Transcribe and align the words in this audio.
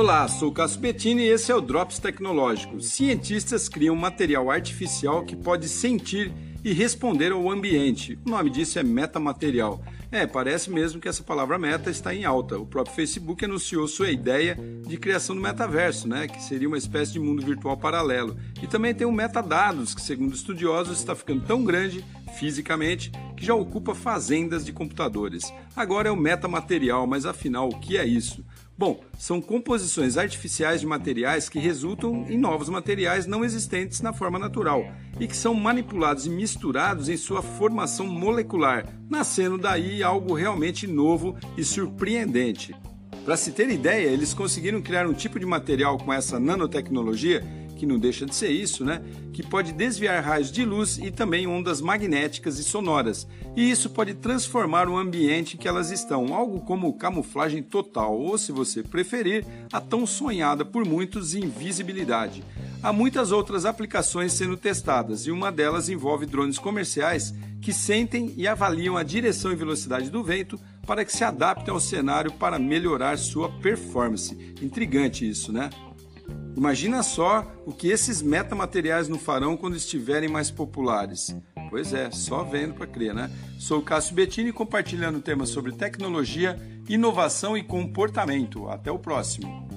Olá, 0.00 0.26
sou 0.28 0.50
Cássio 0.50 0.80
Bettini 0.80 1.24
e 1.24 1.28
esse 1.28 1.52
é 1.52 1.54
o 1.54 1.60
Drops 1.60 1.98
Tecnológico. 1.98 2.80
Cientistas 2.80 3.68
criam 3.68 3.94
material 3.94 4.50
artificial 4.50 5.26
que 5.26 5.36
pode 5.36 5.68
sentir 5.68 6.32
e 6.64 6.72
responder 6.72 7.32
ao 7.32 7.50
ambiente. 7.50 8.18
O 8.26 8.30
nome 8.30 8.48
disso 8.48 8.78
é 8.78 8.82
metamaterial. 8.82 9.84
É, 10.10 10.26
parece 10.26 10.70
mesmo 10.70 11.02
que 11.02 11.06
essa 11.06 11.22
palavra 11.22 11.58
meta 11.58 11.90
está 11.90 12.14
em 12.14 12.24
alta. 12.24 12.58
O 12.58 12.64
próprio 12.64 12.96
Facebook 12.96 13.44
anunciou 13.44 13.86
sua 13.86 14.10
ideia 14.10 14.56
de 14.86 14.96
criação 14.96 15.36
do 15.36 15.42
metaverso, 15.42 16.08
né, 16.08 16.26
que 16.26 16.42
seria 16.42 16.66
uma 16.66 16.78
espécie 16.78 17.12
de 17.12 17.20
mundo 17.20 17.44
virtual 17.44 17.76
paralelo. 17.76 18.38
E 18.62 18.66
também 18.66 18.94
tem 18.94 19.06
o 19.06 19.12
metadados, 19.12 19.94
que 19.94 20.00
segundo 20.00 20.34
estudiosos 20.34 20.98
está 20.98 21.14
ficando 21.14 21.44
tão 21.44 21.62
grande 21.62 22.02
fisicamente 22.38 23.12
que 23.40 23.46
já 23.46 23.54
ocupa 23.54 23.94
fazendas 23.94 24.66
de 24.66 24.72
computadores. 24.72 25.50
Agora 25.74 26.10
é 26.10 26.12
o 26.12 26.16
metamaterial, 26.16 27.06
mas 27.06 27.24
afinal, 27.24 27.70
o 27.70 27.80
que 27.80 27.96
é 27.96 28.04
isso? 28.04 28.44
Bom, 28.76 29.00
são 29.18 29.40
composições 29.40 30.18
artificiais 30.18 30.82
de 30.82 30.86
materiais 30.86 31.48
que 31.48 31.58
resultam 31.58 32.26
em 32.28 32.36
novos 32.36 32.68
materiais 32.68 33.26
não 33.26 33.42
existentes 33.42 34.02
na 34.02 34.12
forma 34.12 34.38
natural 34.38 34.84
e 35.18 35.26
que 35.26 35.36
são 35.36 35.54
manipulados 35.54 36.26
e 36.26 36.30
misturados 36.30 37.08
em 37.08 37.16
sua 37.16 37.40
formação 37.40 38.06
molecular, 38.06 38.86
nascendo 39.08 39.56
daí 39.56 40.02
algo 40.02 40.34
realmente 40.34 40.86
novo 40.86 41.34
e 41.56 41.64
surpreendente. 41.64 42.74
Para 43.24 43.36
se 43.36 43.52
ter 43.52 43.68
ideia, 43.70 44.08
eles 44.08 44.32
conseguiram 44.32 44.80
criar 44.80 45.06
um 45.06 45.12
tipo 45.12 45.38
de 45.38 45.46
material 45.46 45.98
com 45.98 46.12
essa 46.12 46.40
nanotecnologia 46.40 47.44
que 47.76 47.86
não 47.86 47.98
deixa 47.98 48.26
de 48.26 48.34
ser 48.34 48.50
isso, 48.50 48.84
né? 48.84 49.02
Que 49.32 49.42
pode 49.42 49.72
desviar 49.72 50.22
raios 50.22 50.52
de 50.52 50.64
luz 50.66 50.98
e 50.98 51.10
também 51.10 51.46
ondas 51.46 51.80
magnéticas 51.80 52.58
e 52.58 52.64
sonoras. 52.64 53.26
E 53.56 53.70
isso 53.70 53.88
pode 53.88 54.12
transformar 54.14 54.86
o 54.86 54.98
ambiente 54.98 55.56
em 55.56 55.58
que 55.58 55.66
elas 55.66 55.90
estão, 55.90 56.34
algo 56.34 56.60
como 56.60 56.92
camuflagem 56.92 57.62
total, 57.62 58.18
ou 58.18 58.36
se 58.36 58.52
você 58.52 58.82
preferir, 58.82 59.46
a 59.72 59.80
tão 59.80 60.06
sonhada 60.06 60.62
por 60.62 60.84
muitos 60.84 61.34
invisibilidade. 61.34 62.44
Há 62.82 62.94
muitas 62.94 63.30
outras 63.30 63.66
aplicações 63.66 64.32
sendo 64.32 64.56
testadas 64.56 65.26
e 65.26 65.30
uma 65.30 65.52
delas 65.52 65.90
envolve 65.90 66.24
drones 66.24 66.58
comerciais 66.58 67.34
que 67.60 67.74
sentem 67.74 68.32
e 68.38 68.48
avaliam 68.48 68.96
a 68.96 69.02
direção 69.02 69.52
e 69.52 69.56
velocidade 69.56 70.08
do 70.08 70.24
vento 70.24 70.58
para 70.86 71.04
que 71.04 71.12
se 71.12 71.22
adaptem 71.22 71.74
ao 71.74 71.78
cenário 71.78 72.32
para 72.32 72.58
melhorar 72.58 73.18
sua 73.18 73.50
performance. 73.60 74.54
Intrigante 74.62 75.28
isso, 75.28 75.52
né? 75.52 75.68
Imagina 76.56 77.02
só 77.02 77.46
o 77.66 77.72
que 77.72 77.88
esses 77.88 78.22
metamateriais 78.22 79.08
não 79.08 79.18
farão 79.18 79.58
quando 79.58 79.76
estiverem 79.76 80.28
mais 80.28 80.50
populares. 80.50 81.36
Pois 81.68 81.92
é, 81.92 82.10
só 82.10 82.42
vendo 82.42 82.74
para 82.74 82.86
crer, 82.86 83.14
né? 83.14 83.30
Sou 83.58 83.78
o 83.78 83.82
Cássio 83.82 84.14
Bettini 84.14 84.52
compartilhando 84.52 85.20
temas 85.20 85.50
sobre 85.50 85.72
tecnologia, 85.72 86.56
inovação 86.88 87.56
e 87.56 87.62
comportamento. 87.62 88.68
Até 88.68 88.90
o 88.90 88.98
próximo. 88.98 89.68